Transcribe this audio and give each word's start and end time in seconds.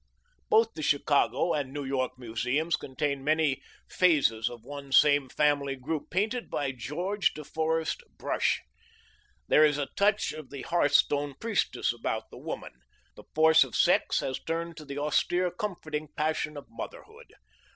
Both 0.49 0.73
the 0.73 0.81
Chicago 0.81 1.53
and 1.53 1.71
New 1.71 1.83
York 1.85 2.17
museums 2.17 2.75
contain 2.75 3.23
many 3.23 3.61
phases 3.87 4.49
of 4.49 4.63
one 4.63 4.91
same 4.91 5.29
family 5.29 5.75
group, 5.75 6.09
painted 6.09 6.49
by 6.49 6.71
George 6.71 7.35
de 7.35 7.43
Forest 7.43 8.01
Brush. 8.17 8.61
There 9.47 9.63
is 9.63 9.77
a 9.77 9.85
touch 9.95 10.31
of 10.31 10.49
the 10.49 10.63
hearthstone 10.63 11.35
priestess 11.39 11.93
about 11.93 12.31
the 12.31 12.39
woman. 12.39 12.73
The 13.15 13.25
force 13.35 13.63
of 13.63 13.75
sex 13.75 14.21
has 14.21 14.39
turned 14.39 14.75
to 14.77 14.85
the 14.85 14.97
austere 14.97 15.51
comforting 15.51 16.07
passion 16.17 16.57
of 16.57 16.65
motherhood. 16.67 17.33